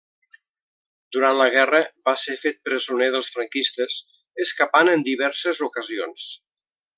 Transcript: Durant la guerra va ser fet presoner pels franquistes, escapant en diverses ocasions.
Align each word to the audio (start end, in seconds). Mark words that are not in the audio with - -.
Durant 1.17 1.35
la 1.41 1.45
guerra 1.55 1.81
va 2.09 2.15
ser 2.21 2.37
fet 2.45 2.57
presoner 2.69 3.11
pels 3.17 3.29
franquistes, 3.37 3.99
escapant 4.47 4.91
en 4.95 5.05
diverses 5.11 5.63
ocasions. 5.69 6.27